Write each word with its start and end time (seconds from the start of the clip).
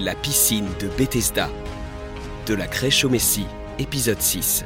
La 0.00 0.14
piscine 0.14 0.68
de 0.78 0.86
Bethesda. 0.96 1.50
De 2.46 2.54
la 2.54 2.68
crèche 2.68 3.04
au 3.04 3.08
Messie, 3.08 3.46
épisode 3.80 4.20
6. 4.20 4.64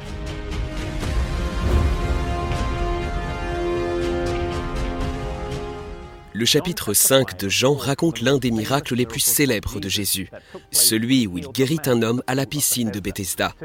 Le 6.43 6.47
chapitre 6.47 6.93
5 6.93 7.39
de 7.39 7.47
Jean 7.47 7.73
raconte 7.73 8.19
l'un 8.19 8.37
des 8.37 8.51
miracles 8.51 8.95
les 8.95 9.05
plus 9.05 9.21
célèbres 9.21 9.79
de 9.79 9.87
Jésus, 9.87 10.29
celui 10.71 11.25
où 11.25 11.37
il 11.37 11.47
guérit 11.47 11.79
un 11.85 12.01
homme 12.01 12.21
à 12.27 12.35
la 12.35 12.45
piscine 12.45 12.91
de 12.91 12.99
Bethesda. 12.99 13.55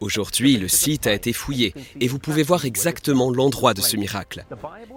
Aujourd'hui, 0.00 0.58
le 0.58 0.68
site 0.68 1.06
a 1.06 1.14
été 1.14 1.32
fouillé 1.32 1.72
et 1.98 2.06
vous 2.06 2.18
pouvez 2.18 2.42
voir 2.42 2.66
exactement 2.66 3.30
l'endroit 3.30 3.72
de 3.72 3.80
ce 3.80 3.96
miracle. 3.96 4.44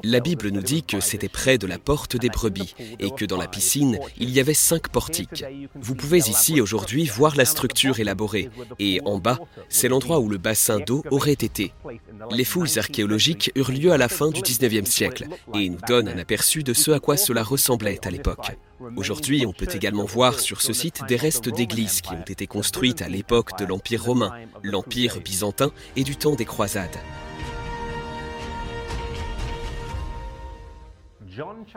La 0.04 0.20
Bible 0.20 0.50
nous 0.50 0.62
dit 0.62 0.84
que 0.84 1.00
c'était 1.00 1.30
près 1.30 1.58
de 1.58 1.68
la 1.68 1.78
porte 1.80 2.18
des 2.18 2.28
brebis 2.28 2.76
et 3.00 3.12
que 3.12 3.24
dans 3.24 3.38
la 3.38 3.48
piscine, 3.48 3.98
il 4.18 4.32
y 4.32 4.42
avait 4.42 4.54
cinq 4.54 4.90
portiques. 4.90 5.46
Vous 5.76 5.96
pouvez 5.96 6.18
ici 6.18 6.60
aujourd'hui 6.60 7.06
voir 7.06 7.38
la 7.38 7.46
structure 7.46 8.02
élaborée 8.02 8.50
et 8.78 9.00
en 9.06 9.20
bas, 9.20 9.40
c'est 9.70 9.88
l'endroit 9.88 10.20
où 10.20 10.28
le 10.28 10.38
bassin 10.38 10.80
d'eau 10.80 11.02
aurait 11.12 11.32
été. 11.32 11.72
Les 12.30 12.44
fouilles 12.44 12.78
archéologiques 12.78 13.54
eurent 13.56 13.72
lieu 13.72 13.94
à 13.94 13.98
la 13.98 14.10
fin 14.10 14.32
du 14.32 14.42
19e 14.42 14.86
siècle 14.86 15.28
et 15.54 15.70
nous 15.70 15.80
donnent 15.88 16.10
un 16.10 16.18
aperçu 16.18 16.64
de 16.64 16.74
ce 16.74 16.92
à 16.92 17.00
quoi 17.00 17.16
cela 17.22 17.44
ressemblait 17.44 18.00
à 18.06 18.10
l'époque. 18.10 18.58
Aujourd'hui, 18.98 19.46
on 19.46 19.54
peut 19.54 19.68
également 19.74 20.06
voir 20.06 20.40
sur 20.40 20.62
ce 20.62 20.74
site 20.74 21.04
des 21.08 21.16
restes 21.16 21.50
d'églises 21.50 22.02
qui 22.02 22.14
ont 22.14 22.26
été 22.28 22.48
construites 22.48 23.02
à 23.02 23.08
l'époque 23.08 23.58
de 23.60 23.66
l'Empire 23.66 24.04
romain, 24.04 24.32
l'Empire 24.64 25.20
byzantin 25.22 25.72
et 25.96 26.04
du 26.04 26.16
temps 26.16 26.36
des 26.36 26.46
croisades. 26.46 26.98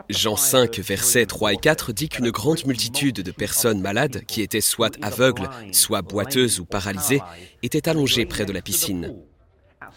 Jean 0.09 0.35
5, 0.35 0.79
versets 0.79 1.25
3 1.25 1.53
et 1.53 1.57
4 1.57 1.93
dit 1.93 2.09
qu'une 2.09 2.29
grande 2.29 2.65
multitude 2.65 3.21
de 3.21 3.31
personnes 3.31 3.79
malades, 3.79 4.25
qui 4.25 4.41
étaient 4.41 4.59
soit 4.59 4.97
aveugles, 5.01 5.49
soit 5.71 6.01
boiteuses 6.01 6.59
ou 6.59 6.65
paralysées, 6.65 7.21
étaient 7.63 7.87
allongées 7.87 8.25
près 8.25 8.45
de 8.45 8.51
la 8.51 8.61
piscine. 8.61 9.15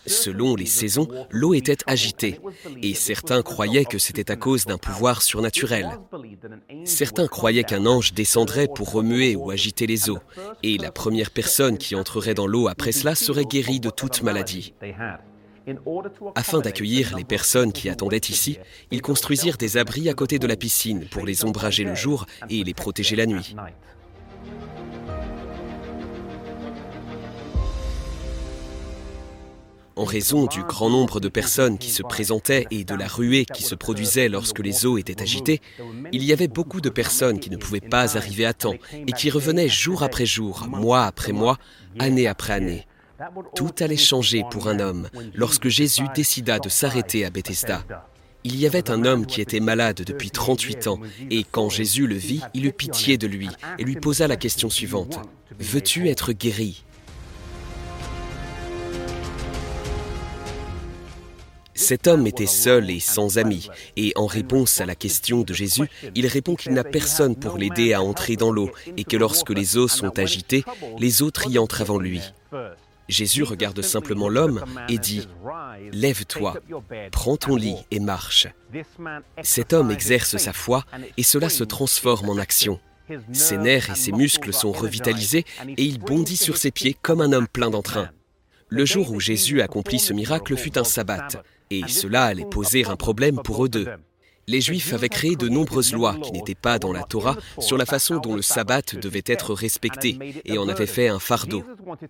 Selon 0.06 0.54
les 0.56 0.66
saisons, 0.66 1.08
l'eau 1.30 1.54
était 1.54 1.78
agitée, 1.86 2.40
et 2.82 2.94
certains 2.94 3.42
croyaient 3.42 3.84
que 3.84 3.98
c'était 3.98 4.30
à 4.30 4.36
cause 4.36 4.64
d'un 4.64 4.78
pouvoir 4.78 5.22
surnaturel. 5.22 5.88
Certains 6.84 7.26
croyaient 7.26 7.64
qu'un 7.64 7.86
ange 7.86 8.12
descendrait 8.12 8.68
pour 8.68 8.92
remuer 8.92 9.36
ou 9.36 9.50
agiter 9.50 9.86
les 9.86 10.10
eaux, 10.10 10.20
et 10.62 10.78
la 10.78 10.90
première 10.90 11.30
personne 11.30 11.78
qui 11.78 11.94
entrerait 11.94 12.34
dans 12.34 12.46
l'eau 12.46 12.68
après 12.68 12.92
cela 12.92 13.14
serait 13.14 13.44
guérie 13.44 13.80
de 13.80 13.90
toute 13.90 14.22
maladie. 14.22 14.74
Afin 16.34 16.60
d'accueillir 16.60 17.16
les 17.16 17.24
personnes 17.24 17.72
qui 17.72 17.88
attendaient 17.88 18.16
ici, 18.16 18.58
ils 18.90 19.02
construisirent 19.02 19.58
des 19.58 19.76
abris 19.76 20.08
à 20.08 20.14
côté 20.14 20.38
de 20.38 20.46
la 20.46 20.56
piscine 20.56 21.06
pour 21.10 21.26
les 21.26 21.44
ombrager 21.44 21.84
le 21.84 21.94
jour 21.94 22.26
et 22.48 22.64
les 22.64 22.74
protéger 22.74 23.16
la 23.16 23.26
nuit. 23.26 23.54
En 29.98 30.04
raison 30.04 30.46
du 30.46 30.62
grand 30.62 30.90
nombre 30.90 31.18
de 31.18 31.28
personnes 31.28 31.76
qui 31.76 31.90
se 31.90 32.04
présentaient 32.04 32.68
et 32.70 32.84
de 32.84 32.94
la 32.94 33.08
ruée 33.08 33.44
qui 33.44 33.64
se 33.64 33.74
produisait 33.74 34.28
lorsque 34.28 34.60
les 34.60 34.86
eaux 34.86 34.96
étaient 34.96 35.20
agitées, 35.20 35.60
il 36.12 36.22
y 36.22 36.32
avait 36.32 36.46
beaucoup 36.46 36.80
de 36.80 36.88
personnes 36.88 37.40
qui 37.40 37.50
ne 37.50 37.56
pouvaient 37.56 37.80
pas 37.80 38.16
arriver 38.16 38.46
à 38.46 38.52
temps 38.54 38.76
et 38.94 39.10
qui 39.10 39.28
revenaient 39.28 39.68
jour 39.68 40.04
après 40.04 40.24
jour, 40.24 40.68
mois 40.68 41.04
après 41.04 41.32
mois, 41.32 41.58
année 41.98 42.28
après 42.28 42.52
année. 42.52 42.86
Tout 43.56 43.72
allait 43.80 43.96
changer 43.96 44.44
pour 44.52 44.68
un 44.68 44.78
homme 44.78 45.08
lorsque 45.34 45.66
Jésus 45.66 46.06
décida 46.14 46.60
de 46.60 46.68
s'arrêter 46.68 47.24
à 47.24 47.30
Bethesda. 47.30 47.82
Il 48.44 48.54
y 48.54 48.66
avait 48.66 48.92
un 48.92 49.04
homme 49.04 49.26
qui 49.26 49.40
était 49.40 49.58
malade 49.58 50.02
depuis 50.06 50.30
38 50.30 50.86
ans, 50.86 51.00
et 51.28 51.44
quand 51.50 51.70
Jésus 51.70 52.06
le 52.06 52.14
vit, 52.14 52.42
il 52.54 52.66
eut 52.66 52.72
pitié 52.72 53.18
de 53.18 53.26
lui 53.26 53.48
et 53.80 53.82
lui 53.82 53.96
posa 53.96 54.28
la 54.28 54.36
question 54.36 54.70
suivante. 54.70 55.18
Veux-tu 55.58 56.08
être 56.08 56.32
guéri? 56.32 56.84
Cet 61.78 62.08
homme 62.08 62.26
était 62.26 62.46
seul 62.46 62.90
et 62.90 62.98
sans 62.98 63.38
amis, 63.38 63.68
et 63.96 64.12
en 64.16 64.26
réponse 64.26 64.80
à 64.80 64.84
la 64.84 64.96
question 64.96 65.42
de 65.42 65.54
Jésus, 65.54 65.88
il 66.16 66.26
répond 66.26 66.56
qu'il 66.56 66.72
n'a 66.72 66.82
personne 66.82 67.36
pour 67.36 67.56
l'aider 67.56 67.92
à 67.92 68.02
entrer 68.02 68.34
dans 68.34 68.50
l'eau, 68.50 68.72
et 68.96 69.04
que 69.04 69.16
lorsque 69.16 69.50
les 69.50 69.76
eaux 69.76 69.86
sont 69.86 70.18
agitées, 70.18 70.64
les 70.98 71.22
autres 71.22 71.48
y 71.48 71.56
entrent 71.56 71.80
avant 71.80 71.98
lui. 71.98 72.20
Jésus 73.08 73.44
regarde 73.44 73.80
simplement 73.80 74.28
l'homme 74.28 74.64
et 74.88 74.98
dit⁇ 74.98 75.20
Lève-toi, 75.92 76.56
prends 77.12 77.36
ton 77.36 77.54
lit 77.54 77.76
et 77.92 78.00
marche⁇ 78.00 78.48
Cet 79.42 79.72
homme 79.72 79.92
exerce 79.92 80.36
sa 80.36 80.52
foi 80.52 80.84
et 81.16 81.22
cela 81.22 81.48
se 81.48 81.62
transforme 81.62 82.28
en 82.28 82.38
action. 82.38 82.80
Ses 83.32 83.56
nerfs 83.56 83.90
et 83.90 83.94
ses 83.94 84.12
muscles 84.12 84.52
sont 84.52 84.72
revitalisés 84.72 85.44
et 85.76 85.84
il 85.84 86.00
bondit 86.00 86.36
sur 86.36 86.56
ses 86.56 86.72
pieds 86.72 86.96
comme 87.00 87.20
un 87.20 87.32
homme 87.32 87.48
plein 87.48 87.70
d'entrain. 87.70 88.10
Le 88.70 88.84
jour 88.84 89.10
où 89.12 89.20
Jésus 89.20 89.62
accomplit 89.62 89.98
ce 89.98 90.12
miracle 90.12 90.56
fut 90.56 90.78
un 90.78 90.84
sabbat 90.84 91.28
et 91.70 91.82
cela 91.88 92.24
allait 92.24 92.44
poser 92.44 92.84
un 92.86 92.96
problème 92.96 93.40
pour 93.42 93.64
eux 93.64 93.68
deux. 93.68 93.86
Les 94.46 94.62
Juifs 94.62 94.94
avaient 94.94 95.10
créé 95.10 95.36
de 95.36 95.48
nombreuses 95.48 95.92
lois 95.92 96.16
qui 96.22 96.32
n'étaient 96.32 96.54
pas 96.54 96.78
dans 96.78 96.92
la 96.92 97.02
Torah 97.02 97.36
sur 97.58 97.76
la 97.76 97.84
façon 97.84 98.16
dont 98.16 98.34
le 98.34 98.40
sabbat 98.40 98.94
devait 98.94 99.22
être 99.26 99.52
respecté 99.52 100.18
et 100.46 100.56
en 100.56 100.68
avaient 100.68 100.86
fait 100.86 101.08
un 101.08 101.18
fardeau. 101.18 101.64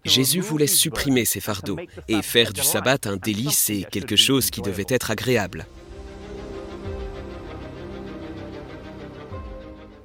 Jésus 0.04 0.41
voulait 0.41 0.69
supprimer 0.69 1.24
ces 1.24 1.41
fardeaux 1.41 1.78
et 2.06 2.22
faire 2.22 2.52
du 2.52 2.62
sabbat 2.62 2.98
un 3.06 3.16
délice 3.16 3.70
et 3.70 3.84
quelque 3.90 4.14
chose 4.16 4.50
qui 4.50 4.62
devait 4.62 4.86
être 4.88 5.10
agréable. 5.10 5.66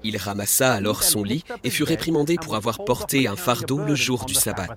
Il 0.03 0.18
ramassa 0.18 0.74
alors 0.74 1.03
son 1.03 1.24
lit 1.24 1.44
et 1.64 1.69
fut 1.69 1.84
réprimandé 1.84 2.36
pour 2.36 2.56
avoir 2.56 2.84
porté 2.84 3.28
un 3.28 3.36
fardeau 3.36 3.80
le 3.80 3.96
jour 3.96 4.25
du 4.25 4.34
sabbat. 4.34 4.75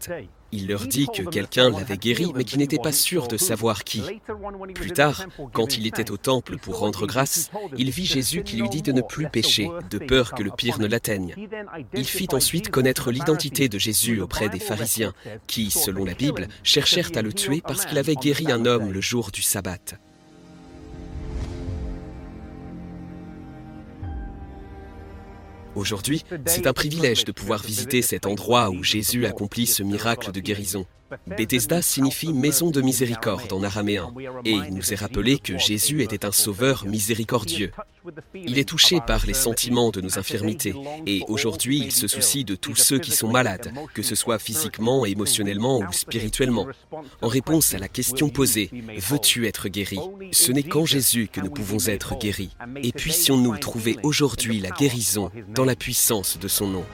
Il 0.52 0.68
leur 0.68 0.86
dit 0.86 1.08
que 1.12 1.22
quelqu'un 1.22 1.70
l'avait 1.70 1.96
guéri, 1.96 2.32
mais 2.34 2.44
qu'il 2.44 2.58
n'était 2.58 2.78
pas 2.78 2.92
sûr 2.92 3.26
de 3.26 3.36
savoir 3.36 3.84
qui. 3.84 4.02
Plus 4.74 4.92
tard, 4.92 5.26
quand 5.52 5.76
il 5.76 5.86
était 5.86 6.10
au 6.10 6.16
temple 6.16 6.56
pour 6.56 6.78
rendre 6.78 7.06
grâce, 7.06 7.50
il 7.76 7.90
vit 7.90 8.06
Jésus 8.06 8.44
qui 8.44 8.56
lui 8.56 8.68
dit 8.68 8.82
de 8.82 8.92
ne 8.92 9.02
plus 9.02 9.28
pécher, 9.28 9.68
de 9.90 9.98
peur 9.98 10.32
que 10.32 10.42
le 10.42 10.52
pire 10.52 10.78
ne 10.78 10.86
l'atteigne. 10.86 11.34
Il 11.94 12.06
fit 12.06 12.28
ensuite 12.32 12.70
connaître 12.70 13.10
l'identité 13.10 13.68
de 13.68 13.78
Jésus 13.78 14.20
auprès 14.20 14.48
des 14.48 14.60
pharisiens, 14.60 15.12
qui, 15.46 15.70
selon 15.70 16.04
la 16.04 16.14
Bible, 16.14 16.48
cherchèrent 16.62 17.10
à 17.16 17.22
le 17.22 17.32
tuer 17.32 17.60
parce 17.60 17.84
qu'il 17.84 17.98
avait 17.98 18.14
guéri 18.14 18.50
un 18.50 18.64
homme 18.66 18.92
le 18.92 19.00
jour 19.00 19.30
du 19.32 19.42
sabbat. 19.42 19.98
Aujourd'hui, 25.76 26.24
c'est 26.46 26.66
un 26.66 26.72
privilège 26.72 27.26
de 27.26 27.32
pouvoir 27.32 27.62
visiter 27.62 28.00
cet 28.00 28.26
endroit 28.26 28.70
où 28.70 28.82
Jésus 28.82 29.26
accomplit 29.26 29.66
ce 29.66 29.82
miracle 29.82 30.32
de 30.32 30.40
guérison. 30.40 30.86
Bethesda 31.26 31.82
signifie 31.82 32.32
maison 32.32 32.70
de 32.70 32.80
miséricorde 32.80 33.52
en 33.52 33.62
araméen, 33.62 34.12
et 34.44 34.52
il 34.52 34.74
nous 34.74 34.92
est 34.92 34.96
rappelé 34.96 35.38
que 35.38 35.58
Jésus 35.58 36.02
était 36.02 36.24
un 36.24 36.32
sauveur 36.32 36.84
miséricordieux. 36.86 37.70
Il 38.34 38.58
est 38.58 38.68
touché 38.68 39.00
par 39.06 39.26
les 39.26 39.34
sentiments 39.34 39.90
de 39.90 40.00
nos 40.00 40.18
infirmités, 40.18 40.74
et 41.06 41.22
aujourd'hui 41.28 41.78
il 41.78 41.92
se 41.92 42.08
soucie 42.08 42.44
de 42.44 42.54
tous 42.54 42.76
ceux 42.76 42.98
qui 42.98 43.12
sont 43.12 43.28
malades, 43.28 43.72
que 43.94 44.02
ce 44.02 44.14
soit 44.14 44.38
physiquement, 44.38 45.06
émotionnellement 45.06 45.78
ou 45.78 45.92
spirituellement. 45.92 46.66
En 47.22 47.28
réponse 47.28 47.74
à 47.74 47.78
la 47.78 47.88
question 47.88 48.28
posée, 48.28 48.70
veux-tu 48.98 49.46
être 49.46 49.68
guéri? 49.68 49.98
Ce 50.32 50.52
n'est 50.52 50.62
qu'en 50.62 50.86
Jésus 50.86 51.28
que 51.32 51.40
nous 51.40 51.50
pouvons 51.50 51.78
être 51.86 52.18
guéris, 52.18 52.56
et 52.82 52.92
puissions-nous 52.92 53.56
trouver 53.58 53.96
aujourd'hui 54.02 54.60
la 54.60 54.70
guérison 54.70 55.30
dans 55.54 55.64
la 55.64 55.76
puissance 55.76 56.38
de 56.38 56.48
son 56.48 56.68
nom. 56.68 56.84